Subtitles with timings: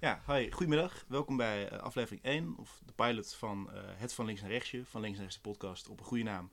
[0.00, 1.04] Ja, hi, goedemiddag.
[1.08, 4.84] Welkom bij eh, aflevering 1, of de pilot van eh, Het van Links naar Rechtsje,
[4.84, 6.50] van Links naar Rechts de podcast op een goede naam.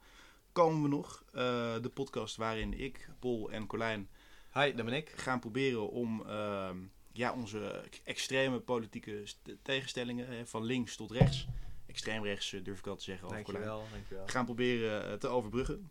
[0.52, 1.34] Komen we nog, Eh,
[1.82, 4.10] de podcast waarin ik, Paul en Colijn
[4.54, 5.10] Hi, dat ben ik.
[5.10, 6.78] gaan proberen om ehm,
[7.12, 11.48] ja, onze extreme politieke st- tegenstellingen, hè, van links tot rechts,
[11.86, 14.28] extreem rechts durf ik wel te zeggen over Colijn, Dankjewel, dankjewel.
[14.28, 15.90] gaan proberen te overbruggen.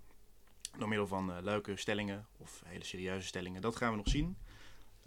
[0.78, 3.60] Door middel van leuke stellingen of hele serieuze stellingen.
[3.60, 4.36] Dat gaan we nog zien.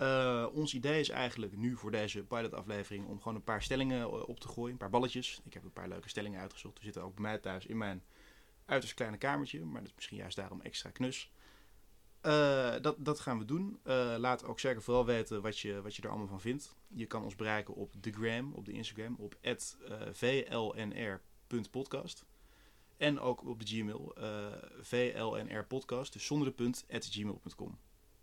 [0.01, 4.27] Eh, ons idee is eigenlijk nu voor deze pilotaflevering om gewoon een paar stellingen eh,
[4.27, 4.71] op te gooien.
[4.71, 5.41] Een paar balletjes.
[5.45, 6.75] Ik heb een paar leuke stellingen uitgezocht.
[6.75, 8.03] Die zitten ook bij mij thuis in mijn
[8.65, 9.65] uiterst kleine kamertje.
[9.65, 11.31] Maar dat is misschien juist daarom extra knus.
[12.21, 13.79] Eh, dat, dat gaan we doen.
[14.17, 16.75] Laat ook zeker vooral weten wat je, wat je er allemaal van vindt.
[16.87, 19.37] Je kan ons bereiken op de gram, op de Instagram, op
[20.11, 22.25] vlnr.podcast.
[22.97, 24.15] En ook op de Gmail,
[24.81, 27.77] vlnrpodcast, dus zonder de punt, at gmail.com.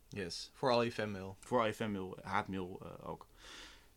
[0.08, 1.36] Yes, voor al je fanmail.
[1.40, 3.26] Voor al je fanmail, haatmail eh, ook.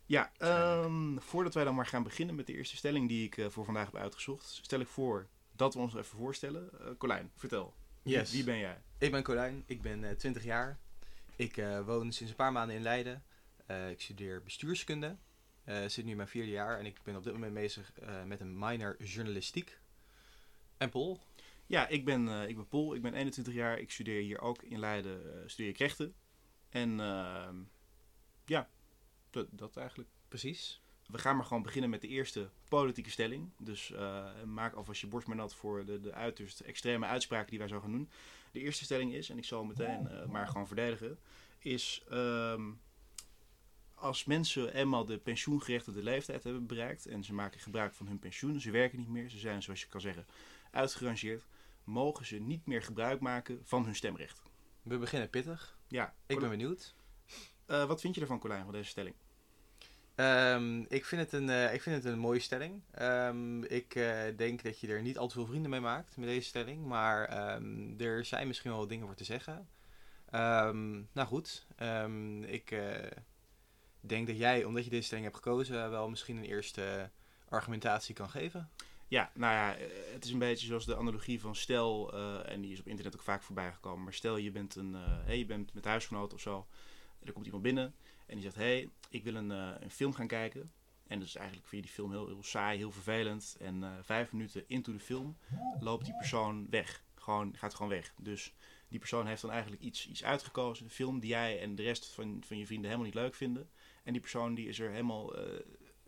[0.05, 3.49] Ja, ehm, voordat wij dan maar gaan beginnen met de eerste stelling die ik eh,
[3.49, 6.69] voor vandaag heb uitgezocht, stel ik voor dat we ons even voorstellen.
[6.80, 7.73] Eh Colijn, vertel.
[8.03, 8.31] Yes.
[8.31, 8.81] Wie ben jij?
[8.97, 10.80] Ik ben Colijn, ik ben eh 20 jaar.
[11.36, 13.23] Ik eh, woon sinds een paar maanden in Leiden.
[13.66, 15.17] Eh, ik studeer bestuurskunde.
[15.64, 18.23] Eh zit nu in mijn vierde jaar en ik ben op dit moment bezig eh,
[18.23, 19.80] met een minor journalistiek.
[20.77, 21.19] En Paul?
[21.72, 23.80] Ja, ik ben, eh, ik ben Paul, ik ben 21 jaar.
[23.80, 26.14] Ik studeer hier ook in Leiden, eh, studeer ik rechten.
[26.69, 27.55] En ehm,
[28.45, 28.69] ja,
[29.30, 30.09] dat, dat eigenlijk.
[30.27, 30.81] Precies.
[31.08, 33.52] We gaan maar gewoon beginnen met de eerste politieke stelling.
[33.58, 37.59] Dus eh, maak alvast je borst maar nat voor de, de uiterst extreme uitspraken die
[37.59, 38.09] wij zo gaan doen.
[38.52, 41.19] De eerste stelling is, en ik zal meteen maar gewoon verdedigen,
[41.59, 42.72] is ehm,
[43.95, 48.59] als mensen eenmaal de pensioengerechtigde leeftijd hebben bereikt en ze maken gebruik van hun pensioen,
[48.59, 50.25] ze werken niet meer, ze zijn zoals je kan zeggen
[50.72, 51.45] uitgerangeerd,
[51.92, 54.42] mogen ze niet meer gebruik maken van hun stemrecht.
[54.81, 55.78] We beginnen pittig.
[55.88, 56.95] Ja, Ik ben benieuwd.
[57.66, 59.16] Eh, wat vind je ervan, Colijn, van deze stelling?
[60.16, 62.81] Ehm, ik, vind het een, eh, ik vind het een mooie stelling.
[62.92, 66.28] Ehm, ik eh, denk dat je er niet al te veel vrienden mee maakt met
[66.28, 66.86] deze stelling.
[66.86, 69.70] Maar ehm, er zijn misschien wel wat dingen voor te zeggen.
[71.14, 71.67] Nou goed,
[72.45, 72.76] ik
[73.99, 77.10] denk dat jij, omdat je deze stelling hebt gekozen, wel misschien een eerste
[77.49, 78.70] argumentatie kan geven.
[79.11, 82.61] Ja, nou ja, eh, het is een beetje zoals de analogie van stel, eh, en
[82.61, 84.04] die is op internet ook vaak voorbij gekomen.
[84.04, 86.67] Maar stel je bent, een, eh, hey, je bent met huisgenoot of zo,
[87.23, 87.95] er komt iemand binnen
[88.26, 90.71] en die zegt, hé, hey, ik wil een, een film gaan kijken.
[91.08, 93.55] En dus eigenlijk vind je die film heel, heel saai, heel vervelend.
[93.60, 95.38] En vijf minuten into de film
[95.80, 97.04] loopt die persoon weg.
[97.16, 98.14] Gewoon, gaat gewoon weg.
[98.17, 98.54] Dus
[98.88, 102.05] die persoon heeft dan eigenlijk iets, iets uitgekozen, een film die jij en de rest
[102.05, 103.70] van, van je vrienden helemaal niet leuk vinden.
[104.04, 105.36] En die persoon die is er helemaal,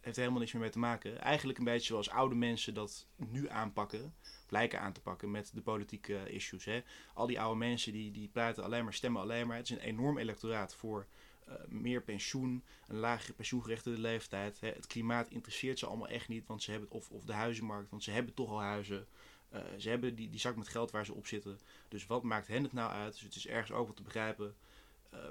[0.04, 1.22] heeft helemaal niks meer mee te maken.
[1.22, 4.16] Eigenlijk een beetje zoals oude mensen dat nu aanpakken,
[4.50, 6.66] lijken aan te pakken met de politieke issues.
[6.66, 6.82] Hè.
[7.14, 9.58] Al die oude mensen die, die praten alleen maar, stemmen alleen maar.
[9.58, 11.08] Het is een enorm electoraat voor
[11.46, 14.60] eh, meer pensioen, een lagere pensioengerechtigde leeftijd.
[14.60, 14.68] Hè.
[14.68, 18.04] Het klimaat interesseert ze allemaal echt niet, want ze hebben, of, of de huizenmarkt, want
[18.04, 19.08] ze hebben toch al huizen.
[19.50, 21.60] Eh, ze hebben die, die zak met geld waar ze op zitten.
[21.88, 23.14] Dus wat maakt hen het nou uit?
[23.14, 24.56] Dus het is ergens ook wel te begrijpen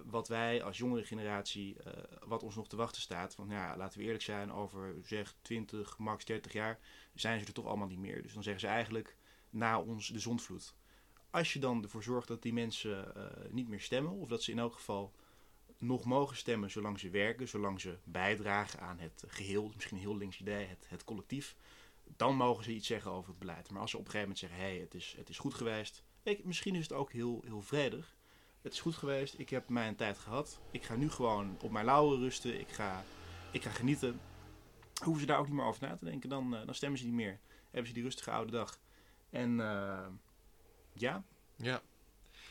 [0.04, 1.92] wat wij als jongere generatie, eh,
[2.24, 3.34] wat ons nog te wachten staat.
[3.34, 6.78] Van ja, laten we eerlijk zijn, over zeg 20, max 30 jaar
[7.14, 8.22] zijn ze er toch allemaal niet meer.
[8.22, 9.16] Dus dan zeggen ze eigenlijk
[9.50, 10.74] na ons de zondvloed.
[11.30, 14.50] Als je dan ervoor zorgt dat die mensen eh, niet meer stemmen, of dat ze
[14.50, 15.14] in elk geval
[15.78, 20.16] nog mogen stemmen zolang ze werken, zolang ze bijdragen aan het geheel, misschien een heel
[20.16, 21.56] links idee, het, het collectief,
[22.16, 23.70] dan mogen ze iets zeggen over het beleid.
[23.70, 25.54] Maar als ze op een gegeven moment zeggen, hé, hey, het, is, het is goed
[25.54, 28.16] geweest, ik, misschien is het ook heel, heel vredig.
[28.62, 30.60] Het is goed geweest, ik heb mijn tijd gehad.
[30.70, 33.04] Ik ga nu gewoon op mijn lauwen rusten, ik ga,
[33.50, 34.20] ik ga genieten.
[35.02, 37.04] Hoeven ze daar ook niet meer over na te denken, dan, eh, dan stemmen ze
[37.04, 37.38] niet meer.
[37.70, 38.78] Hebben ze die rustige oude dag.
[39.30, 40.06] En eh,
[40.92, 41.24] ja,
[41.56, 41.82] Ja.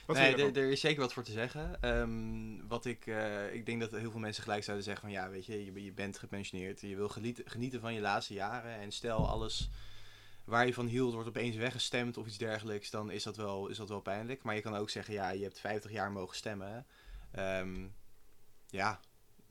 [0.06, 1.82] wat nee, er, is zeker wat voor te zeggen.
[1.82, 5.30] Ehm, wat ik, eh, ik denk dat heel veel mensen gelijk zouden zeggen van ja,
[5.30, 8.92] weet je, je, je bent gepensioneerd, je wil genieten, genieten van je laatste jaren en
[8.92, 9.70] stel alles
[10.52, 13.78] waar je van hield wordt opeens weggestemd of iets dergelijks, dan is dat wel, is
[13.78, 14.44] dat wel pijnlijk.
[14.44, 16.86] Maar je kan ook zeggen ja, je hebt 50 jaar mogen stemmen.
[17.32, 17.88] Ehm,
[18.68, 19.00] ja,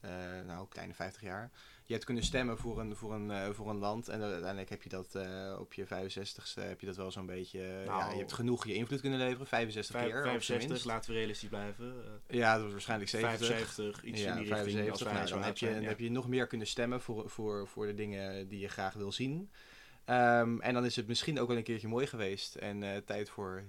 [0.00, 0.10] eh,
[0.46, 1.50] nou, kleine 50 jaar.
[1.84, 4.82] Je hebt kunnen stemmen voor een, voor een, eh, voor een land en uiteindelijk heb
[4.82, 8.12] je dat eh, op je 65ste heb je dat wel zo'n beetje, ja, Nou.
[8.12, 10.18] je hebt genoeg je invloed kunnen leveren, 65 Vijf- keer.
[10.18, 10.84] op zijn 65, minst.
[10.84, 11.94] laten we realistisch blijven.
[12.28, 13.46] Ja, dat was waarschijnlijk 70.
[13.46, 14.91] 75, iets ja, in die richting.
[14.91, 15.06] Als 75.
[15.06, 17.68] wij Nou, dan heb je, zijn, dan heb je nog meer kunnen stemmen voor, voor,
[17.68, 19.50] voor de dingen die je graag wil zien.
[20.04, 22.54] Ehm, en dan is het misschien ook wel een keertje mooi geweest.
[22.54, 23.64] En eh, tijd voor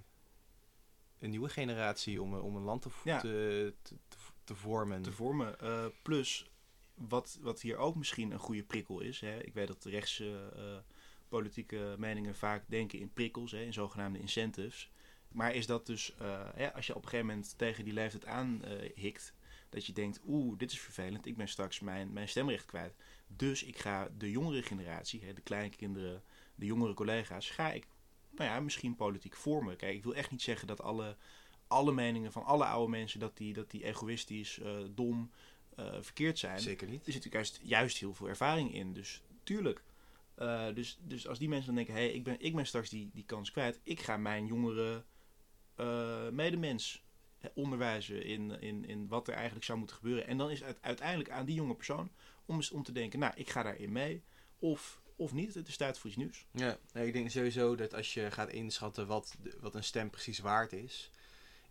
[1.20, 3.20] een nieuwe generatie om, eh, om een land te, Ja.
[3.20, 3.96] te, te,
[4.44, 5.02] te vormen.
[5.02, 5.60] te vormen.
[5.60, 6.50] Eh, plus,
[6.94, 9.20] wat, wat hier ook misschien een goede prikkel is.
[9.22, 10.54] Hè, ik weet dat de rechtse
[11.28, 14.92] politieke meningen vaak denken in prikkels, hè, in zogenaamde incentives.
[15.28, 16.16] Maar is dat dus,
[16.56, 19.34] hè, als je op een gegeven moment tegen die leeftijd aan eh, hikt,
[19.70, 22.94] Dat je denkt, oeh, dit is vervelend, ik ben straks mijn, mijn stemrecht kwijt.
[23.36, 26.24] Dus ik ga de jongere generatie, hè, de kleinkinderen,
[26.56, 27.88] de jongere collega's, ga ik
[28.32, 29.76] nou ja, misschien politiek vormen.
[29.76, 31.16] Kijk, ik wil echt niet zeggen dat alle,
[31.68, 35.32] alle meningen van alle oude mensen, dat die, dat die egoïstisch, eh, dom,
[35.76, 36.60] eh, verkeerd zijn.
[36.60, 37.06] Zeker niet.
[37.06, 38.94] Er zit natuurlijk juist, juist heel veel ervaring in.
[38.94, 39.84] Dus tuurlijk.
[40.38, 42.90] Uh, dus, dus als die mensen dan denken, hé, hey, ik, ben, ik ben straks
[42.90, 43.80] die, die kans kwijt.
[43.84, 45.04] Ik ga mijn jongere
[46.32, 47.04] medemens
[47.54, 50.28] onderwijzen in, in, in wat er eigenlijk zou moeten gebeuren.
[50.28, 52.12] En dan is het uiteindelijk aan die jonge persoon
[52.46, 54.24] om, om te denken, nou, ik ga daarin mee.
[54.60, 56.46] Of, of niet, het is tijd voor iets nieuws.
[56.52, 60.40] Ja, nee, ik denk sowieso dat als je gaat inschatten wat, wat een stem precies
[60.40, 61.12] waard is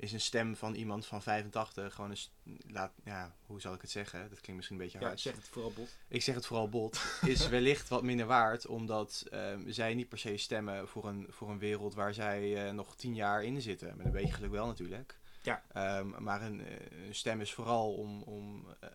[0.00, 2.32] is een stem van iemand van 85 gewoon eens,
[2.66, 4.20] laat, ja, hoe zal ik het zeggen?
[4.20, 5.22] Dat klinkt misschien een beetje hard.
[5.22, 5.88] Ja, zeg het vooral bot.
[6.08, 7.00] Ik zeg het vooral bot.
[7.26, 11.50] is wellicht wat minder waard, omdat um, zij niet per se stemmen voor een, voor
[11.50, 13.96] een wereld waar zij uh, nog tien jaar in zitten.
[13.96, 15.18] Met een beetje geluk wel natuurlijk.
[15.42, 15.62] Ja.
[15.98, 16.62] Um, maar een,
[17.06, 18.90] een, stem is vooral om, om uh,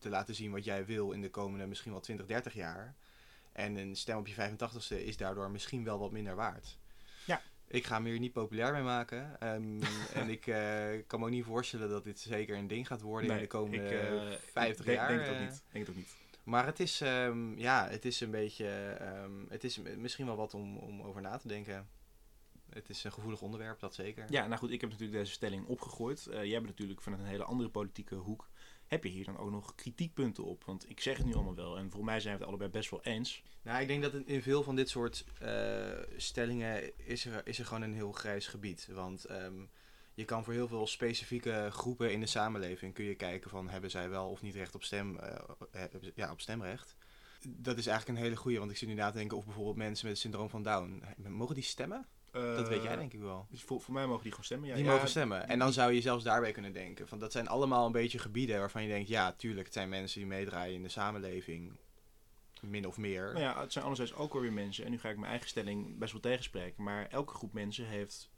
[0.00, 2.94] te laten zien wat jij wil in de komende misschien wel 20, 30 jaar.
[3.52, 6.78] En een stem op je 85ste is daardoor misschien wel wat minder waard.
[7.26, 7.42] Ja.
[7.66, 9.48] Ik ga me hier niet populair mee maken.
[9.48, 9.80] Um,
[10.20, 10.56] en ik uh,
[11.06, 13.48] kan me ook niet voorstellen dat dit zeker een ding gaat worden nee, in de
[13.48, 15.08] komende ik, uh, 50 denk, jaar.
[15.08, 15.62] Denk het ook niet.
[15.72, 16.18] Denk het ook niet.
[16.42, 20.54] Maar het is, um, ja, het is een beetje, um, het is misschien wel wat
[20.54, 21.88] om, om over na te denken.
[22.70, 24.24] Het is een gevoelig onderwerp, dat zeker.
[24.28, 26.26] Ja, nou goed, ik heb natuurlijk deze stelling opgegooid.
[26.30, 28.48] Uh, jij bent natuurlijk vanuit een hele andere politieke hoek.
[28.90, 30.64] Heb je hier dan ook nog kritiekpunten op?
[30.64, 32.90] Want ik zeg het nu allemaal wel en voor mij zijn we het allebei best
[32.90, 33.42] wel eens.
[33.62, 37.66] Nou, ik denk dat in veel van dit soort uh, stellingen is er, is er
[37.66, 38.88] gewoon een heel grijs gebied.
[38.92, 39.70] Want um,
[40.14, 43.90] je kan voor heel veel specifieke groepen in de samenleving kun je kijken van hebben
[43.90, 45.18] zij wel of niet recht op, stem,
[45.72, 45.84] uh,
[46.14, 46.96] ja, op stemrecht.
[47.46, 49.76] Dat is eigenlijk een hele goede, want ik zit nu na te denken of bijvoorbeeld
[49.76, 52.06] mensen met het syndroom van Down, mogen die stemmen?
[52.32, 53.46] Uh, dat weet jij denk ik wel.
[53.50, 54.68] Dus voor, voor mij mogen die gewoon stemmen.
[54.68, 55.48] Ja, die ja, mogen stemmen.
[55.48, 57.08] En dan zou je zelfs daarbij kunnen denken.
[57.08, 59.08] Van, dat zijn allemaal een beetje gebieden waarvan je denkt...
[59.08, 61.72] ja, tuurlijk, het zijn mensen die meedraaien in de samenleving.
[62.60, 63.32] Min of meer.
[63.32, 64.84] Maar ja, het zijn anderzijds ook alweer mensen...
[64.84, 66.82] en nu ga ik mijn eigen stelling best wel tegenspreken...
[66.82, 68.30] maar elke groep mensen heeft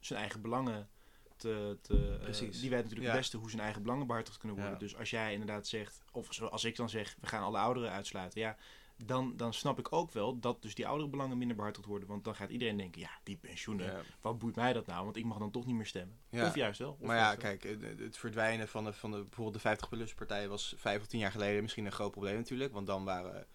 [0.00, 0.88] zijn eigen belangen
[1.36, 1.78] te...
[1.82, 2.54] te Precies.
[2.54, 3.12] Uh, die weet natuurlijk ja.
[3.12, 4.74] het beste hoe zijn eigen belangen behartigd kunnen worden.
[4.74, 4.80] Ja.
[4.80, 6.02] Dus als jij inderdaad zegt...
[6.12, 8.40] of zoals ik dan zeg, we gaan alle ouderen uitsluiten...
[8.40, 8.56] ja,
[9.04, 12.08] dan, dan snap ik ook wel dat dus die oudere belangen minder behartigd worden.
[12.08, 14.00] Want dan gaat iedereen denken, ja, die pensioenen, Ja.
[14.20, 15.04] wat boeit mij dat nou?
[15.04, 16.18] Want ik mag dan toch niet meer stemmen.
[16.30, 16.46] Ja.
[16.46, 16.90] Of juist wel.
[17.00, 17.62] Of Maar ja, kijk,
[17.98, 21.62] het, verdwijnen van, de, van de, bijvoorbeeld de 50-plus-partij was vijf of tien jaar geleden
[21.62, 22.72] misschien een groot probleem natuurlijk.
[22.72, 23.46] Want dan waren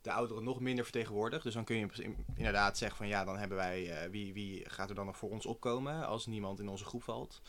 [0.00, 1.42] de ouderen nog minder vertegenwoordigd.
[1.42, 4.70] Dus dan kun je in- inderdaad zeggen van ja, dan hebben wij, eh, wie, wie
[4.70, 7.40] gaat er dan nog voor ons opkomen als niemand in onze groep valt.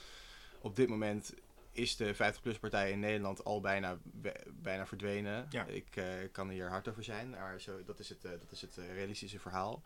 [0.62, 1.34] Op dit moment
[1.78, 3.98] is de 50-plus-partij in Nederland al bijna,
[4.54, 5.48] bijna verdwenen.
[5.50, 5.66] Ja.
[5.66, 8.62] Ik eh, kan hier hard over zijn, maar zo, dat is het, eh, dat is
[8.62, 9.84] het eh, realistische verhaal.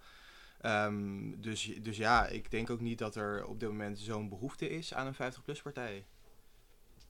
[0.62, 4.70] Ehm, dus, dus ja, ik denk ook niet dat er op dit moment zo'n behoefte
[4.70, 6.06] is aan een 50-plus-partij.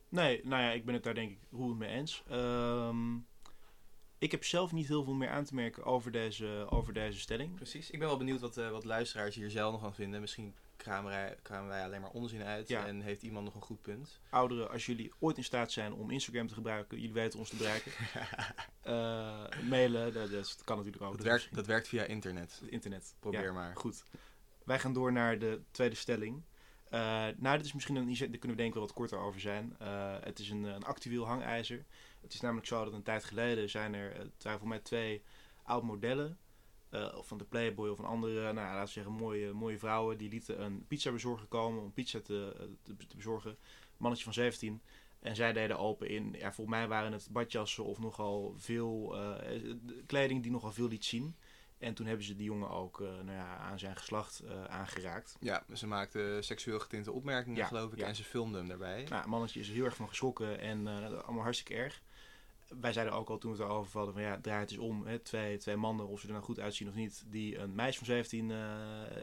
[0.09, 2.23] Nee, nou ja, ik ben het daar denk ik roerend mee eens.
[2.29, 3.17] Ehm,
[4.21, 7.55] ik heb zelf niet heel veel meer aan te merken over deze, over deze stelling.
[7.55, 7.91] Precies.
[7.91, 10.21] Ik ben wel benieuwd wat, eh, wat luisteraars hier zelf nog van vinden.
[10.21, 11.37] Misschien kramen wij,
[11.67, 12.85] wij alleen maar onzin uit Ja.
[12.85, 14.19] en heeft iemand nog een goed punt.
[14.29, 17.55] Ouderen, als jullie ooit in staat zijn om Instagram te gebruiken, jullie weten ons te
[17.55, 17.91] bereiken.
[18.81, 21.17] Eh, mailen, dat, dat kan natuurlijk ook.
[21.17, 22.61] Dat werkt, dat werkt via internet.
[22.65, 23.15] internet.
[23.19, 23.75] Probeer Ja, maar.
[23.75, 24.03] Goed.
[24.63, 26.43] Wij gaan door naar de tweede stelling.
[26.89, 29.39] Eh, nou, dit is misschien een, hier kunnen we denk ik wel wat korter over
[29.39, 29.75] zijn.
[29.79, 31.85] Eh, het is een, een actueel hangijzer.
[32.21, 35.23] Het is namelijk zo dat een tijd geleden zijn er, het waren voor mij twee
[35.63, 36.37] oud modellen.
[36.91, 40.17] Eh, of van de Playboy of van andere, nou laten we zeggen, mooie, mooie vrouwen.
[40.17, 43.57] Die lieten een pizza bezorger komen om pizza te, eh, te, te bezorgen.
[43.97, 44.81] Mannetje van 17.
[45.19, 49.73] En zij deden open in, ja, volgens mij waren het badjassen of nogal veel eh,
[50.05, 51.35] kleding die nogal veel liet zien.
[51.81, 55.37] En toen hebben ze die jongen ook eh, nou ja, aan zijn geslacht eh, aangeraakt.
[55.39, 58.05] Ja, ze maakte seksueel getinte opmerkingen, Ja, geloof ik, ja.
[58.07, 59.05] en ze filmde hem daarbij.
[59.09, 62.01] Nou, mannetje is er heel erg van geschrokken en eh, allemaal hartstikke erg.
[62.79, 65.05] Wij zeiden ook al toen we het erover hadden van ja, draai het eens om.
[65.05, 67.97] Hè, twee, twee mannen, of ze er nou goed uitzien of niet, die een meisje
[67.97, 68.57] van 17 eh,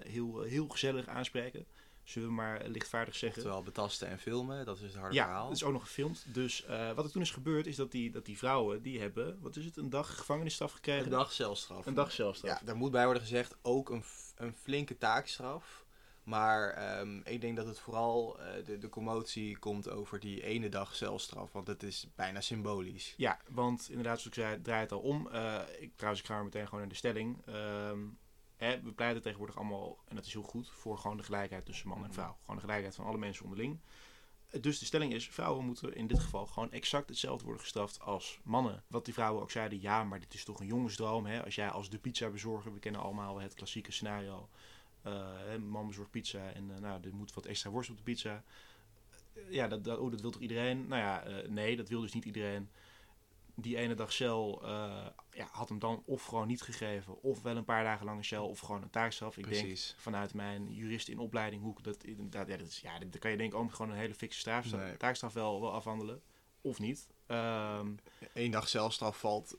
[0.06, 1.66] heel, heel gezellig aanspreken.
[2.02, 3.38] Zullen we maar lichtvaardig zeggen.
[3.42, 5.46] Oftewel betasten en filmen, dat is het harde Ja, verhaal.
[5.46, 6.24] dat is ook nog gefilmd.
[6.34, 9.38] Dus eh, wat er toen is gebeurd is dat die, dat die vrouwen, die hebben,
[9.40, 11.04] wat is het, een dag gevangenisstraf gekregen?
[11.04, 11.86] Een dag celstraf.
[11.86, 12.60] Een dag celstraf.
[12.60, 14.02] Ja, daar moet bij worden gezegd ook een,
[14.36, 15.86] een flinke taakstraf.
[16.28, 20.68] Maar ehm, ik denk dat het vooral eh, de, de commotie komt over die ene
[20.68, 21.52] dag celstraf.
[21.52, 23.14] Want het is bijna symbolisch.
[23.16, 25.28] Ja, want inderdaad, zoals ik zei, draait het al om.
[25.28, 27.46] Eh, ik, trouwens, ik ga meteen gewoon naar de stelling.
[27.46, 27.98] Ehm,
[28.56, 31.88] hè, we pleiten tegenwoordig allemaal, en dat is heel goed, voor gewoon de gelijkheid tussen
[31.88, 32.36] man en vrouw.
[32.40, 33.80] Gewoon de gelijkheid van alle mensen onderling.
[34.60, 38.40] Dus de stelling is, vrouwen moeten in dit geval gewoon exact hetzelfde worden gestraft als
[38.44, 38.84] mannen.
[38.86, 41.26] Wat die vrouwen ook zeiden, ja, maar dit is toch een jongensdroom.
[41.26, 41.44] Hè?
[41.44, 44.48] Als jij als de pizza bezorger, we kennen allemaal het klassieke scenario.
[45.02, 48.42] Eh, man bezorgt pizza en eh, nou, er moet wat extra worst op de pizza.
[49.48, 50.86] ja, dat, dat, oh, dat wil toch iedereen?
[50.88, 52.70] Nou ja, eh, nee, dat wil dus niet iedereen.
[53.54, 57.56] Die ene dag cel eh, ja, had hem dan of gewoon niet gegeven, of wel
[57.56, 59.36] een paar dagen lang een cel, of gewoon een taakstraf.
[59.36, 62.04] Ik denk vanuit mijn jurist in opleiding, hoe ik dat
[62.48, 64.80] ja, dat is, ja, dan kan je denk ik ook gewoon een hele fikse strafstraf,
[64.80, 64.96] Nee.
[64.96, 66.22] taakstraf wel, wel afhandelen,
[66.60, 67.08] of niet.
[67.26, 67.92] Ehm,
[68.34, 69.54] Eén dag celstraf valt,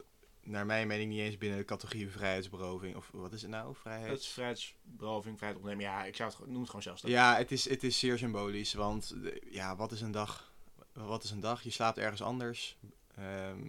[0.49, 2.95] naar mijn mening, niet eens binnen de categorie vrijheidsberoving.
[2.95, 3.75] Of wat is het nou?
[3.75, 4.11] Vrijheid?
[4.11, 5.85] het is vrijheidsberoving, vrijheid ontnemen.
[5.85, 7.11] Ja, ik zou het gewoon- noem het gewoon zelfstraf.
[7.13, 8.73] Ja, het is, het is zeer symbolisch.
[8.73, 10.53] Want de- ja, wat is een dag?
[10.93, 11.61] Wat is een dag?
[11.63, 12.77] Je slaapt ergens anders.
[13.15, 13.67] Ehm,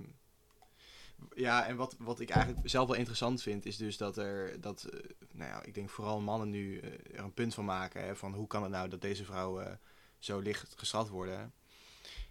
[1.34, 4.82] ja, en wat, wat ik eigenlijk zelf wel interessant vind, is dus dat er, dat,
[4.84, 5.00] eh,
[5.32, 8.04] nou ja, ik denk vooral mannen nu eh, er een punt van maken.
[8.04, 9.80] Hè, van hoe kan het nou dat deze vrouwen
[10.18, 11.52] zo licht gestraft worden?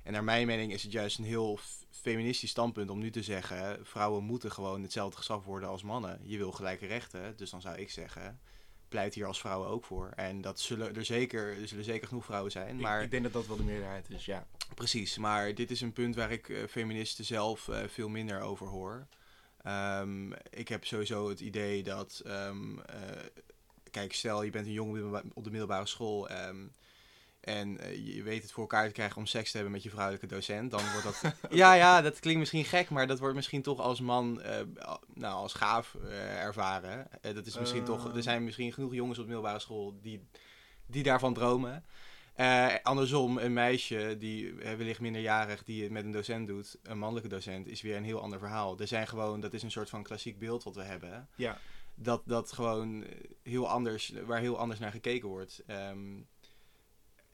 [0.10, 1.60] En naar mijn mening is het juist een heel
[1.92, 6.20] feministisch standpunt om nu te zeggen: vrouwen moeten gewoon hetzelfde gestraft worden als mannen.
[6.24, 8.40] Je wil gelijke rechten, dus dan zou ik zeggen:
[8.88, 10.10] pleit hier als vrouwen ook voor.
[10.16, 12.76] En dat zullen er zeker, er zullen zeker genoeg vrouwen zijn.
[12.76, 14.48] Ik- Maar ik, denk dat dat wel de meerderheid is, ja.
[14.76, 18.68] precies, maar dit is een punt waar ik eh, feministen zelf eh, veel minder over
[18.68, 19.08] hoor.
[19.64, 22.96] Ehm, ik heb sowieso het idee dat, ehm, eh,
[23.92, 26.68] kijk, stel je bent een jongen op de middelba- op de middelbare school ehm,
[27.40, 29.90] en eh, je weet het voor elkaar te krijgen om seks te hebben met je
[29.90, 31.34] vrouwelijke docent, dan wordt dat.
[31.50, 34.62] ja, ja, dat klinkt misschien gek, maar dat wordt misschien toch als man, eh,
[35.14, 37.08] nou, als gaaf eh, ervaren.
[37.22, 38.16] Dat is misschien toch.
[38.16, 40.28] Er zijn misschien genoeg jongens op de middelbare school die,
[40.86, 41.86] die daarvan dromen.
[42.84, 47.68] Andersom, een meisje die wellicht minderjarig die het met een docent doet, een mannelijke docent,
[47.68, 48.80] is weer een heel ander verhaal.
[48.80, 51.28] Er zijn gewoon, dat is een soort van klassiek beeld wat we hebben.
[51.36, 51.58] Ja,
[51.96, 53.06] Dat, dat gewoon
[53.44, 55.64] heel anders, waar heel anders naar gekeken wordt.
[55.68, 56.18] Ehm,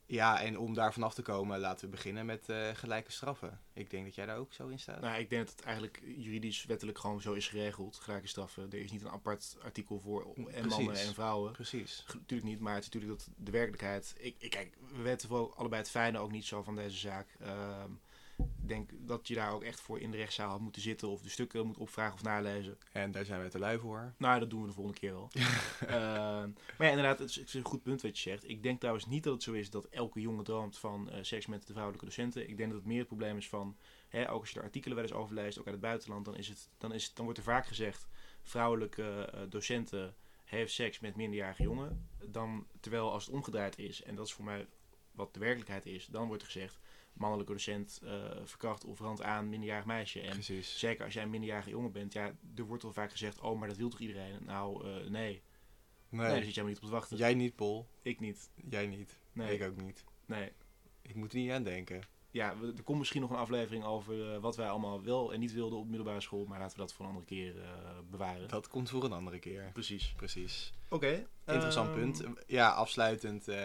[0.05, 3.59] ja, en om daar vanaf te komen, laten we beginnen met eh, gelijke straffen.
[3.73, 5.01] Ik denk dat jij daar ook zo in staat.
[5.01, 8.71] nou, ik denk dat het eigenlijk juridisch, wettelijk gewoon zo is geregeld, gelijke straffen.
[8.71, 10.69] Er is niet een apart artikel voor en Precies.
[10.69, 11.51] mannen en vrouwen.
[11.51, 12.03] Precies.
[12.13, 14.15] Natuurlijk niet, maar het is natuurlijk dat de werkelijkheid.
[14.17, 17.35] Ik, ik kijk, we weten wel allebei het fijne ook niet zo van deze zaak.
[17.39, 17.91] Ehm,
[18.67, 21.29] denk dat je daar ook echt voor in de rechtszaal had moeten zitten of de
[21.29, 22.77] stukken moet opvragen of nalezen.
[22.91, 24.13] En daar zijn we te lui voor.
[24.17, 25.29] Nou, dat doen we de volgende keer wel.
[25.87, 28.49] Ehm, maar ja, inderdaad, het is, het een goed punt wat je zegt.
[28.49, 31.45] Ik denk trouwens niet dat het zo is dat elke jongen droomt van eh, seks
[31.45, 32.49] met de vrouwelijke docenten.
[32.49, 34.95] Ik denk dat het meer het probleem is van, hè, ook als je de artikelen
[34.95, 37.45] wel eens overleest, ook uit het buitenland, dan, is het, dan, is, dan wordt er
[37.45, 38.07] vaak gezegd,
[38.41, 42.09] vrouwelijke eh, docenten heeft seks met minderjarige jongen.
[42.25, 44.67] Dan, terwijl als het omgedraaid is, en dat is voor mij
[45.11, 46.79] wat de werkelijkheid is, dan wordt er gezegd,
[47.15, 50.21] mannelijke docent eh, verkracht of randt aan minderjarig meisje.
[50.21, 50.79] En Precies.
[50.79, 53.67] Zeker als jij een minderjarige jongen bent, ja, er wordt wel vaak gezegd, oh, maar
[53.67, 54.39] dat wil toch iedereen?
[54.45, 55.09] Nou, eh, nee.
[55.09, 55.41] nee.
[56.09, 57.17] Nee, daar zit jij maar niet op te wachten.
[57.17, 57.87] jij niet, Paul.
[58.01, 58.49] Ik niet.
[58.69, 59.19] Jij niet.
[59.31, 59.53] Nee.
[59.53, 60.03] Ik ook niet.
[60.25, 60.51] Nee.
[61.01, 62.01] Ik moet er niet aan denken.
[62.35, 65.53] Ja, er komt misschien nog een aflevering over eh, wat wij allemaal wel en niet
[65.53, 67.69] wilden op middelbare school, maar laten we dat voor een andere keer eh,
[68.09, 68.47] bewaren.
[68.47, 69.69] Dat komt voor een andere keer.
[69.73, 70.13] Precies.
[70.15, 70.73] Precies.
[70.89, 71.27] Oké.
[71.45, 72.23] Interessant ehm, punt.
[72.47, 73.47] Ja, afsluitend.
[73.47, 73.59] eh,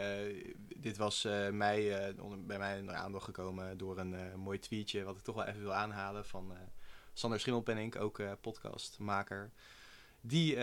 [0.76, 5.04] dit was mij, onder, bij mij de aandacht gekomen door een mooi tweetje.
[5.04, 6.52] Wat ik toch wel even wil aanhalen van
[7.12, 9.50] Sander Schimmelpenninck, ook podcastmaker.
[10.20, 10.56] Die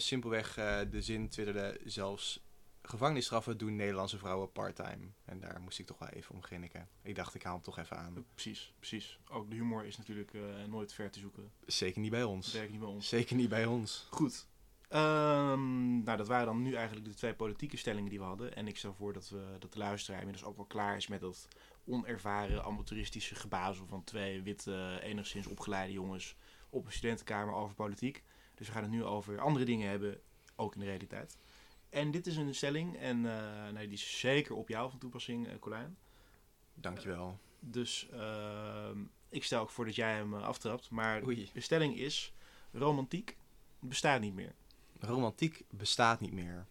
[0.00, 0.54] simpelweg
[0.90, 2.43] de zin twitterde zelfs
[2.86, 5.06] gevangenisstraffen doen Nederlandse vrouwen parttime.
[5.24, 6.88] En daar moest ik toch wel even om grinniken.
[7.02, 8.26] Ik dacht, ik haal hem toch even aan.
[8.34, 9.18] Precies, precies.
[9.30, 11.52] Ook de humor is natuurlijk eh, nooit ver te zoeken.
[11.66, 12.52] Zeker niet bij ons.
[12.52, 13.08] werkt niet bij ons.
[13.08, 14.06] Zeker niet bij ons.
[14.10, 14.46] Goed.
[14.88, 18.56] Ehm, nou, dat waren dan nu eigenlijk de twee politieke stellingen die we hadden.
[18.56, 21.20] En ik stel voor dat, we, dat de luisteraar inmiddels ook wel klaar is met
[21.20, 21.48] dat
[21.84, 26.36] onervaren amateuristische gebazel van twee witte, enigszins opgeleide jongens
[26.70, 28.22] op een studentenkamer over politiek.
[28.54, 30.20] Dus we gaan het nu over andere dingen hebben,
[30.56, 31.36] ook in de realiteit.
[31.94, 35.48] En dit is een stelling, en eh, nee, die is zeker op jou van toepassing,
[35.48, 35.96] eh Colijn.
[36.74, 37.38] Dankjewel.
[37.60, 38.98] Dus ehm,
[39.28, 40.90] ik stel ook voor dat jij hem eh, aftrapt.
[40.90, 41.50] Maar Oei.
[41.52, 42.32] de stelling is,
[42.72, 43.36] romantiek
[43.78, 44.54] bestaat niet meer.
[45.00, 46.66] Romantiek bestaat niet meer.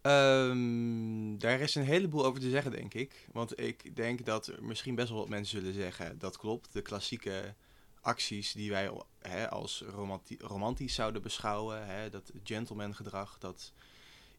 [0.00, 3.28] Ehm, daar is een heleboel over te zeggen, denk ik.
[3.32, 6.72] Want ik denk dat er misschien best wel wat mensen zullen zeggen dat klopt.
[6.72, 7.54] De klassieke
[8.00, 13.72] acties die wij hè, als romanti- romantisch zouden beschouwen, hè, dat gentleman gedrag, dat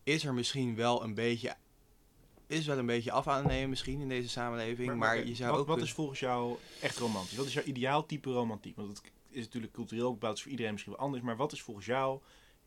[0.08, 1.56] is er misschien wel een beetje,
[2.48, 4.88] is wel een beetje af aan het nemen misschien in deze samenleving.
[4.96, 7.38] Maar, je zou wat, ook wat is volgens jou echt romantisch?
[7.38, 8.76] Wat is jouw ideaal type romantiek?
[8.76, 11.24] Want het is natuurlijk cultureel bepaald, voor iedereen misschien wel anders.
[11.24, 12.22] Maar wat is volgens jou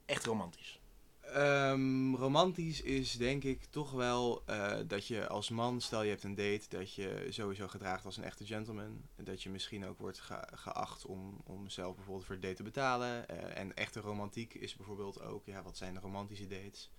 [0.07, 0.81] echt romantisch?
[1.21, 6.23] Ehm, romantisch is denk ik toch wel eh, dat je als man, stel je hebt
[6.25, 9.03] een date, dat je sowieso gedraagt als een echte gentleman.
[9.17, 12.63] Dat je misschien ook wordt ge- geacht om, om zelf bijvoorbeeld voor de date te
[12.63, 13.29] betalen.
[13.29, 16.91] Eh, en echte romantiek is bijvoorbeeld ook, ja, wat zijn de romantische dates?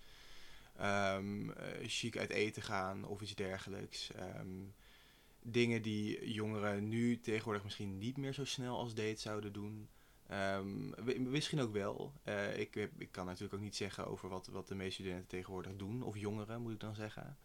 [0.73, 1.17] Eh,
[1.87, 4.11] chic uit eten gaan of iets dergelijks.
[4.11, 4.63] Ehm,
[5.41, 9.89] dingen die jongeren nu tegenwoordig misschien niet meer zo snel als date zouden doen.
[10.27, 12.13] Ehm, misschien ook wel.
[12.23, 15.75] Eh, ik, ik kan natuurlijk ook niet zeggen over wat, wat de meeste studenten tegenwoordig
[15.75, 16.03] doen.
[16.03, 17.37] Of jongeren, moet ik dan zeggen.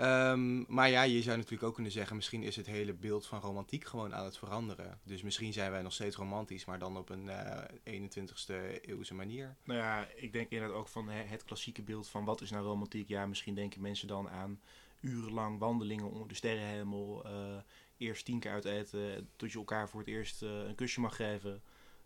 [0.00, 3.40] Ehm, maar ja, je zou natuurlijk ook kunnen zeggen, misschien is het hele beeld van
[3.40, 5.00] romantiek gewoon aan het veranderen.
[5.04, 9.56] Dus misschien zijn wij nog steeds romantisch, maar dan op een eh 21ste eeuwse manier.
[9.64, 13.08] Nou ja, ik denk inderdaad ook van het klassieke beeld van wat is nou romantiek.
[13.08, 14.60] Ja, misschien denken mensen dan aan
[15.00, 17.24] urenlang wandelingen onder de sterrenhemel.
[17.24, 17.56] eh,
[17.96, 21.16] eerst tien keer uit eten tot je elkaar voor het eerst eh, een kusje mag
[21.16, 21.62] geven.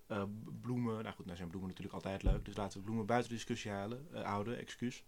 [0.06, 0.22] Eh,
[0.60, 2.44] bloemen, nou goed, nou zijn bloemen natuurlijk altijd leuk.
[2.44, 5.04] Dus laten we bloemen buiten discussie halen, eh, houden, excuus.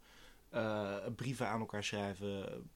[0.48, 2.70] Eh, brieven aan elkaar schrijven.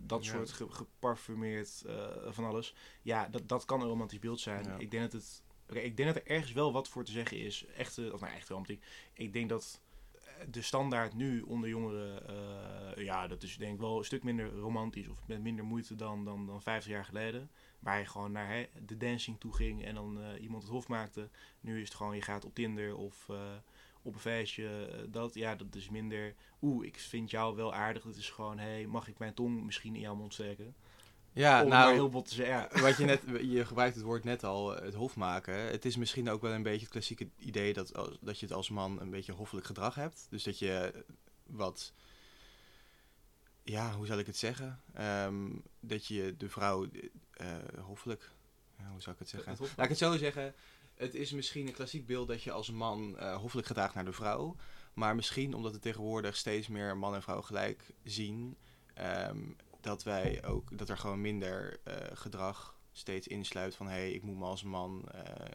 [0.00, 0.32] Dat Ja.
[0.32, 2.74] soort ge- geparfumeerd eh, van alles.
[3.02, 4.64] Ja, dat, dat kan een romantisch beeld zijn.
[4.64, 4.76] Ja.
[4.78, 7.38] Ik denk dat het Oké, ik denk dat er ergens wel wat voor te zeggen
[7.38, 7.64] is.
[7.66, 8.84] Echte, of nou, echt romantiek.
[9.12, 9.80] Ik denk dat
[10.12, 12.28] eh, de standaard nu onder jongeren,
[12.96, 15.94] eh, ja, dat is denk ik wel een stuk minder romantisch of met minder moeite
[15.94, 17.50] dan, dan, dan 50 jaar geleden.
[17.78, 21.28] Waar je gewoon naar hè, de dancing toe ging en dan iemand het hof maakte.
[21.60, 23.28] Nu is het gewoon, je gaat op Tinder of
[24.04, 24.86] op een feestje.
[24.86, 28.02] eh, dat, ja, dat is minder, oeh, ik vind jou wel aardig.
[28.02, 30.74] Het is gewoon, hé, hey, mag ik mijn tong misschien in jouw mond steken?
[31.32, 32.80] Ja, Om nou, heel bot te zeggen, ja.
[32.82, 33.22] Wat je net,
[33.54, 35.54] je gebruikt het woord net al, eh, het hof maken.
[35.54, 38.54] Het is misschien ook wel een beetje het klassieke idee dat, als- dat je het
[38.54, 40.26] als man een beetje hoffelijk gedrag hebt.
[40.30, 41.04] Dus dat je
[41.46, 41.92] wat,
[43.62, 44.80] ja, hoe zal ik het zeggen?
[44.94, 46.86] Ehm, dat je de vrouw
[47.30, 47.46] eh,
[47.80, 48.30] hoffelijk,
[48.78, 49.50] ja, hoe zou ik het zeggen?
[49.50, 50.54] Het Laat ik het zo zeggen.
[50.94, 54.12] Het is misschien een klassiek beeld dat je als man eh, hoffelijk gedraagt naar de
[54.12, 54.56] vrouw.
[54.94, 58.56] Maar misschien omdat we tegenwoordig steeds meer man en vrouw gelijk zien,
[58.94, 59.38] ehm,
[59.80, 64.22] dat wij ook dat er gewoon minder eh, gedrag steeds insluit van hé, hey, ik
[64.22, 65.46] moet me als man eh,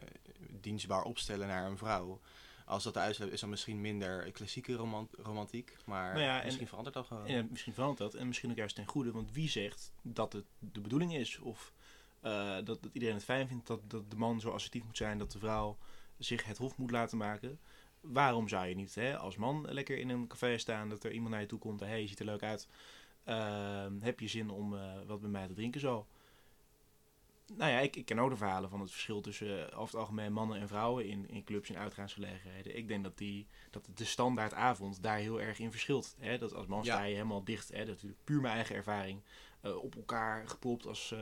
[0.60, 2.20] dienstbaar opstellen naar een vrouw.
[2.64, 6.44] Als dat de uitsluit is dan misschien minder klassieke roman- romantiek, maar Nou ja, en-
[6.44, 7.26] misschien verandert dat gewoon.
[7.26, 8.20] En misschien verandert dat.
[8.20, 9.12] En misschien ook juist ten goede.
[9.12, 11.38] Want wie zegt dat het de bedoeling is?
[11.38, 11.72] Of
[12.20, 15.18] eh, dat, dat iedereen het fijn vindt dat, dat de man zo assertief moet zijn.
[15.18, 15.76] Dat de vrouw
[16.18, 17.58] zich het hof moet laten maken.
[18.00, 20.88] Waarom zou je niet hè, als man lekker in een café staan.
[20.88, 21.80] Dat er iemand naar je toe komt.
[21.80, 22.68] Hé, hey, je ziet er leuk uit.
[23.24, 26.06] Ehm, heb je zin om eh, wat met mij te drinken zo?
[27.56, 30.00] Nou ja, ik, ik ken ook de verhalen van het verschil tussen eh, over het
[30.00, 32.76] algemeen mannen en vrouwen in, in clubs en uitgaansgelegenheden.
[32.76, 36.14] Ik denk dat, die, dat de standaardavond daar heel erg in verschilt.
[36.18, 36.38] Hè?
[36.38, 36.94] Dat als man Ja.
[36.94, 37.84] sta je helemaal dicht, hè?
[37.84, 39.20] dat is puur mijn eigen ervaring,
[39.62, 41.14] op elkaar gepropt als,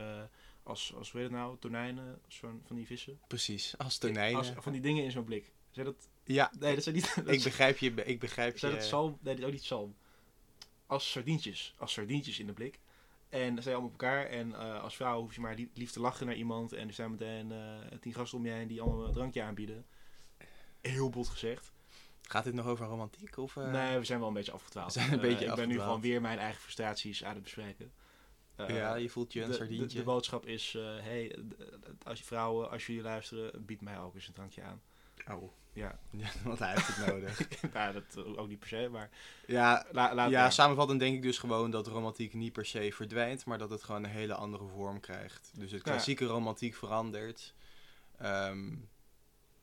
[0.69, 3.19] als, als weet het nou, tonijnen, zo'n van die vissen.
[3.27, 4.37] Precies, als tonijnen.
[4.37, 5.51] Als, van die dingen in zo'n blik.
[5.69, 7.93] Zijn dat, Ja, nee, dat zijn niet, dat ik begrijp je.
[7.93, 8.77] Ik begrijp zijn je.
[8.77, 9.17] dat zalm?
[9.21, 9.95] Nee, dat is ook niet zalm.
[10.85, 11.73] Als sardientjes.
[11.77, 12.79] Als sardientjes in de blik.
[13.29, 14.25] En dan zijn je allemaal op elkaar.
[14.25, 16.73] En eh, als vrouw hoef je maar lief, te lachen naar iemand.
[16.73, 19.85] En er zijn meteen eh, tien gasten om je heen die allemaal een drankje aanbieden.
[20.81, 21.71] Heel bot gezegd.
[22.21, 23.37] Gaat dit nog over romantiek?
[23.37, 23.71] Of, eh?
[23.71, 24.93] nee, we zijn wel een beetje afgedwaald.
[24.93, 27.91] We zijn een beetje Ik ben nu gewoon weer mijn eigen frustraties aan het bespreken.
[28.67, 29.97] Eh, ja, je voelt je een de, sardientje.
[29.97, 31.35] de boodschap is, eh, hey,
[32.03, 34.81] als je vrouwen, als jullie luisteren, bied mij ook eens een drankje aan.
[35.31, 37.47] Oh, Ja, ja, want hij heeft het nodig.
[37.73, 39.09] nou, dat eh, ook niet per se, maar
[39.47, 40.51] ja, la, laat ja, maar.
[40.51, 44.03] samenvattend denk ik dus gewoon dat romantiek niet per se verdwijnt, maar dat het gewoon
[44.03, 45.51] een hele andere vorm krijgt.
[45.55, 45.91] Dus het Ja.
[45.91, 47.53] klassieke romantiek verandert.
[48.17, 48.67] Ehm,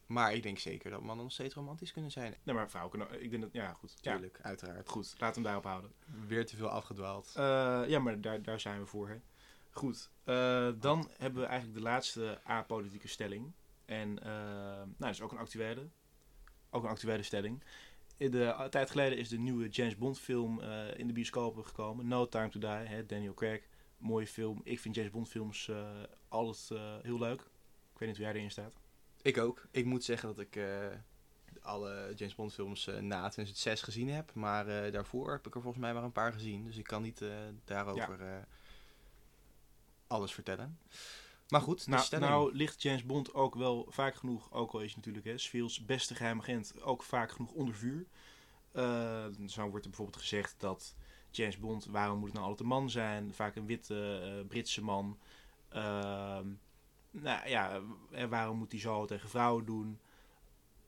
[0.07, 2.35] maar ik denk zeker dat mannen nog steeds romantisch kunnen zijn.
[2.43, 3.95] Nee, maar vrouwen kunnen, ik denk dat, ja goed.
[4.01, 4.89] Ja, Tuurlijk, uiteraard.
[4.89, 5.93] goed, we hem daarop houden.
[6.27, 7.33] Weer te veel afgedwaald.
[7.37, 9.09] Eh, ja, maar daar, daar zijn we voor.
[9.09, 9.21] Hè.
[9.71, 13.53] Goed, eh, dan hebben we eigenlijk de laatste apolitieke stelling.
[13.85, 14.31] En eh,
[14.77, 15.89] nou, dat is ook een actuele.
[16.71, 17.63] Ook een actuele stelling.
[18.17, 20.61] In de, een tijd geleden is de nieuwe James Bond film
[20.97, 22.09] in de bioscopen gekomen.
[22.09, 23.69] No Time to Die, hè, Daniel Craig.
[23.99, 24.61] Mooie film.
[24.65, 25.71] Ik vind James Bond films
[26.29, 27.41] altijd heel leuk.
[27.93, 28.75] Ik weet niet hoe jij erin staat.
[29.27, 29.67] Ik ook.
[29.71, 30.87] Ik moet zeggen dat ik eh,
[31.61, 34.35] alle James Bond films eh, na 2006 gezien heb.
[34.35, 36.65] Maar eh, daarvoor heb ik er volgens mij maar een paar gezien.
[36.65, 37.25] Dus ik kan niet
[37.65, 38.47] daarover
[40.07, 40.79] alles vertellen.
[41.49, 42.31] Maar goed, Nou, stelling.
[42.31, 46.39] nou ligt James Bond ook wel vaak genoeg, ook al is natuurlijk hè, beste geheim
[46.39, 48.07] agent, ook vaak genoeg onder vuur.
[49.47, 50.97] Zo wordt er bijvoorbeeld gezegd dat
[51.31, 53.35] James Bond, waarom moet het nou altijd een man zijn?
[53.35, 55.19] Vaak een witte Britse man.
[57.23, 59.99] Nou ja, en waarom moet hij zo tegen vrouwen doen?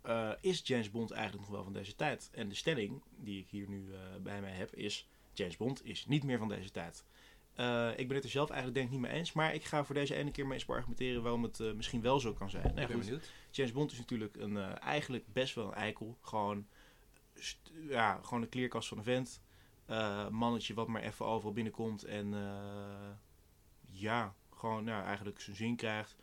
[0.02, 2.30] Eh, is James Bond eigenlijk nog wel van deze tijd?
[2.32, 6.06] En de stelling die ik hier nu eh, bij mij heb is: James Bond is
[6.06, 7.04] niet meer van deze tijd.
[7.58, 9.84] Eh, ik ben het er zelf eigenlijk denk ik niet mee eens, maar ik ga
[9.84, 12.74] voor deze ene keer maar eens argumenteren waarom het eh, misschien wel zo kan zijn.
[12.74, 13.04] Nee, ben goed.
[13.04, 13.30] benieuwd.
[13.50, 16.18] James Bond is natuurlijk een, eh, eigenlijk best wel een eikel.
[16.20, 16.66] Gewoon,
[17.88, 19.42] ja, gewoon een kleerkast van een vent.
[19.86, 23.10] Eh, mannetje wat maar even overal binnenkomt en eh,
[23.88, 26.16] ja, gewoon nou, eigenlijk zijn zin krijgt.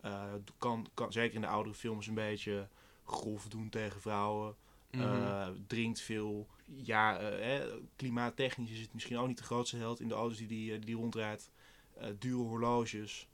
[0.00, 2.68] Eh, kan, kan zeker in de oudere films een beetje
[3.04, 4.56] grof doen tegen vrouwen.
[4.90, 5.02] Mhm.
[5.02, 6.48] Eh, drinkt veel.
[6.64, 10.46] Ja, eh, klimaattechnisch is het misschien ook niet de grootste held in de auto's die
[10.46, 11.50] die, die, die rondrijdt.
[11.94, 13.28] Eh, dure horloges.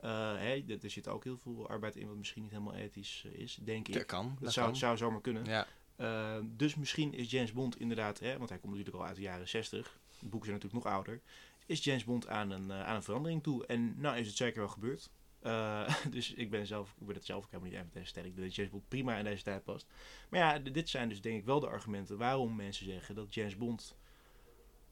[0.00, 3.40] Eh, hè, er zit ook heel veel arbeid in wat misschien niet helemaal ethisch eh,
[3.40, 3.94] is, denk ik.
[3.94, 4.28] dat kan.
[4.34, 4.76] Dat Dat zou, kan.
[4.76, 5.44] zou zomaar kunnen.
[5.44, 5.66] Ja.
[5.96, 9.22] Eh, dus misschien is James Bond inderdaad, hè, want hij komt natuurlijk al uit de
[9.22, 9.98] jaren 60.
[10.20, 11.20] De boeken zijn natuurlijk nog ouder.
[11.68, 13.66] Is James Bond aan een, aan een verandering toe.
[13.66, 15.10] En nou is het zeker wel gebeurd.
[16.10, 18.36] dus ik ben, zelf, ik ben het zelf ook helemaal niet aan met deze stelling.
[18.36, 19.86] Dat James Bond prima in deze tijd past.
[20.28, 23.56] Maar ja, dit zijn dus denk ik wel de argumenten waarom mensen zeggen dat James
[23.56, 23.96] Bond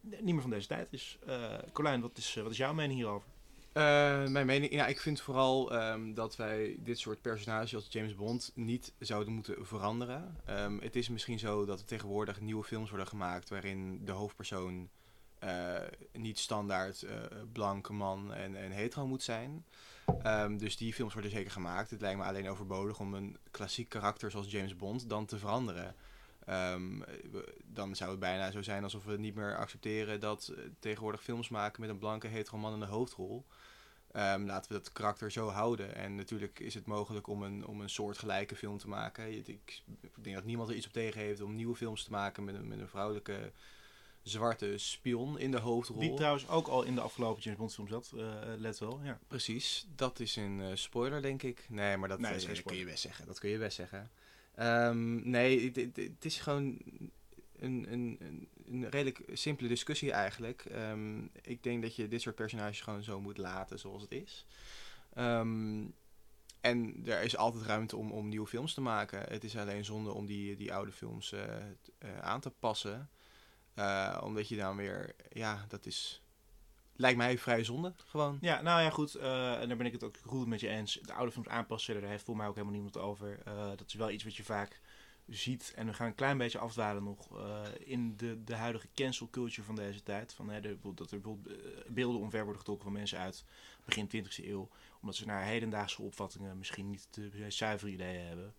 [0.00, 1.18] niet meer van deze tijd is.
[1.72, 3.28] Colijn, wat is, wat is jouw mening hierover?
[3.76, 8.14] Uh, mijn mening, ja, ik vind vooral um, dat wij dit soort personages als James
[8.14, 10.36] Bond niet zouden moeten veranderen.
[10.48, 14.88] Um, het is misschien zo dat er tegenwoordig nieuwe films worden gemaakt waarin de hoofdpersoon
[15.46, 15.76] uh,
[16.12, 17.10] niet standaard uh,
[17.52, 19.64] blanke man en, en hetero moet zijn.
[20.26, 21.90] Um, dus die films worden zeker gemaakt.
[21.90, 25.94] Het lijkt me alleen overbodig om een klassiek karakter zoals James Bond dan te veranderen.
[26.48, 27.04] Um,
[27.64, 31.80] dan zou het bijna zo zijn alsof we niet meer accepteren dat tegenwoordig films maken
[31.80, 33.44] met een blanke hetero man in de hoofdrol.
[34.16, 35.94] Um, laten we dat karakter zo houden.
[35.94, 39.32] En natuurlijk is het mogelijk om een, om een soortgelijke film te maken.
[39.32, 39.82] Ik, ik,
[40.22, 42.68] denk dat niemand er iets op tegen heeft om nieuwe films te maken met een,
[42.68, 43.52] met een vrouwelijke
[44.28, 46.00] zwarte spion in de hoofdrol.
[46.00, 49.00] Die trouwens ook al in de afgelopen James Bond film zat, uh, let wel.
[49.02, 49.18] Ja.
[49.26, 51.66] Precies, dat is een uh, spoiler denk ik.
[51.68, 53.26] Nee, maar dat, nee, dat kun je best zeggen.
[53.26, 54.10] Dat kun je best zeggen.
[54.58, 56.78] Um, nee, het is gewoon
[57.58, 60.64] een, een, een, een, redelijk simpele discussie eigenlijk.
[60.72, 64.46] Um, ik denk dat je dit soort personages gewoon zo moet laten zoals het is.
[65.18, 65.94] Um,
[66.60, 69.20] en er is altijd ruimte om, om nieuwe films te maken.
[69.28, 71.40] Het is alleen zonde om die, die oude films uh,
[72.20, 73.10] aan te passen.
[73.78, 76.22] Uh, omdat je dan weer, ja, dat is.
[76.98, 78.38] Lijkt mij vrij zonde, gewoon.
[78.40, 79.14] Ja, nou ja, goed.
[79.14, 80.98] en daar ben ik het ook goed met je eens.
[81.02, 83.38] De oude films aanpassen, daar heeft voor mij ook helemaal niemand over.
[83.76, 84.80] dat is wel iets wat je vaak
[85.26, 87.28] ziet, en we gaan een klein beetje afdwalen nog,
[87.78, 90.34] in de, de huidige cancel culture van deze tijd.
[90.34, 90.70] Van, hè, dat
[91.10, 91.54] er bijvoorbeeld eh,
[91.88, 93.44] beelden omver worden getrokken van mensen uit
[93.84, 94.68] begin 20e eeuw,
[95.00, 98.54] omdat ze naar hedendaagse opvattingen misschien niet de zuivere ideeën hebben.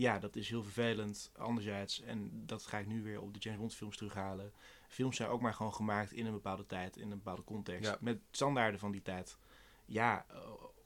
[0.00, 1.30] Ja, dat is heel vervelend.
[1.36, 4.52] Anderzijds, en dat ga ik nu weer op de James Bond films terughalen.
[4.88, 8.00] Films zijn ook maar gewoon gemaakt in een bepaalde tijd, in een bepaalde context.
[8.00, 9.38] Met standaarden van die tijd.
[9.84, 10.26] Ja,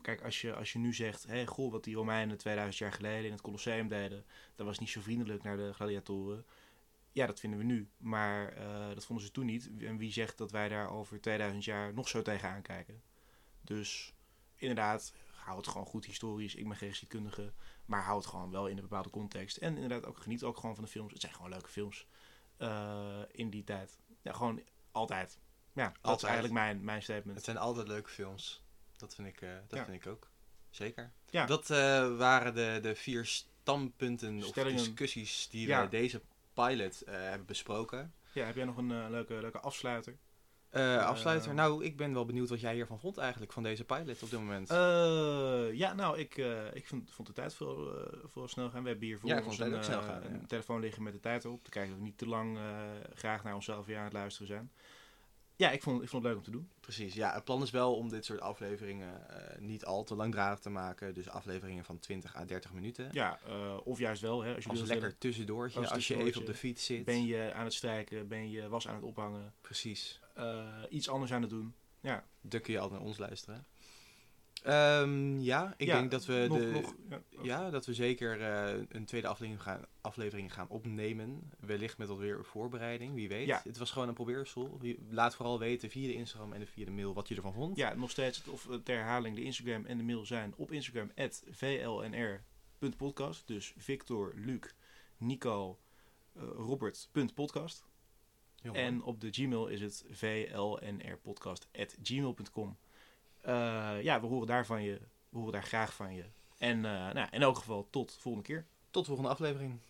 [0.04, 2.92] Kijk, als je, als je nu zegt, hé, hey, goh, wat die Romeinen 2000 jaar
[2.92, 4.24] geleden in het Colosseum deden,
[4.54, 6.44] dat was niet zo vriendelijk naar de gladiatoren.
[7.12, 7.88] Ja, dat vinden we nu.
[7.96, 9.70] Maar uh, dat vonden ze toen niet.
[9.78, 13.02] En wie zegt dat wij daar over 2000 jaar nog zo tegenaan kijken?
[13.60, 14.14] Dus
[14.54, 15.12] inderdaad,
[15.44, 16.54] hou het gewoon goed historisch.
[16.54, 17.52] Ik ben geen geschiedkundige.
[17.84, 19.56] Maar hou het gewoon wel in een bepaalde context.
[19.56, 21.12] En inderdaad, ook geniet ook gewoon van de films.
[21.12, 22.06] Het zijn gewoon leuke films
[22.58, 23.98] uh, in die tijd.
[24.22, 25.38] Ja, gewoon altijd.
[25.72, 26.02] Ja, altijd.
[26.02, 27.36] dat is eigenlijk mijn, mijn statement.
[27.36, 28.62] Het zijn altijd leuke films.
[28.96, 30.30] Dat vind ik, uh, dat vind ik ook.
[30.70, 31.12] Zeker.
[31.30, 31.46] Ja.
[31.46, 34.80] Dat uh, waren de, de vier standpunten Stellingen.
[34.80, 35.82] of discussies die ja.
[35.82, 38.14] we deze pilot hebben besproken.
[38.32, 40.16] Ja, heb jij nog een leuke, leuke afsluiter?
[40.82, 41.54] Afsluiter.
[41.54, 44.38] nou, ik ben wel benieuwd wat jij hiervan vond eigenlijk, van deze pilot op dit
[44.38, 44.68] moment.
[45.76, 46.36] ja, nou, ik,
[46.72, 47.92] ik vond, vond de tijd veel,
[48.32, 48.82] veel snel gaan.
[48.82, 51.64] We hebben hier voor ja, ons een, gaan, een telefoon liggen met de tijd erop.
[51.64, 52.58] Te kijken dat we niet te lang
[53.14, 54.70] graag naar onszelf weer aan het luisteren zijn
[55.56, 56.68] ja, ik vond, ik vond het leuk om te doen.
[56.80, 57.34] Precies, ja.
[57.34, 61.14] Het plan is wel om dit soort afleveringen uh, niet al te langdradig te maken.
[61.14, 63.08] Dus afleveringen van 20 à 30 minuten.
[63.12, 64.42] Ja, uh, of juist wel.
[64.42, 67.04] Hè, als je als lekker tussendoortje, als, als je even op de fiets zit.
[67.04, 69.54] Ben je aan het strijken, ben je was aan het ophangen.
[69.60, 70.20] Precies.
[70.38, 71.74] Uh, iets anders aan het doen.
[72.00, 72.24] Ja.
[72.40, 73.66] Dan kun je altijd naar ons luisteren.
[74.66, 78.40] Um, ja, ik ja, denk dat we, nog, de, nog, ja, ja, dat we zeker
[78.40, 81.50] uh, een tweede aflevering gaan, aflevering gaan opnemen.
[81.60, 83.46] Wellicht met alweer voorbereiding, wie weet.
[83.46, 83.60] Ja.
[83.64, 84.80] Het was gewoon een probeersel.
[85.10, 87.76] Laat vooral weten via de Instagram en via de mail wat je ervan vond.
[87.76, 91.10] Ja, nog steeds, of ter herhaling, de Instagram en de mail zijn op Instagram
[91.50, 93.46] vlnr.podcast.
[93.46, 94.62] Dus Victor, Luc,
[95.16, 95.78] Nico,
[96.36, 97.84] uh, Robert.podcast.
[98.72, 102.76] En op de Gmail is het vlnrpodcast.gmail.com.
[103.46, 105.00] Uh, ja, we horen daar van je.
[105.28, 106.24] We horen daar graag van je.
[106.58, 108.66] En uh, nou, in elk geval tot volgende keer.
[108.90, 109.80] Tot de volgende aflevering.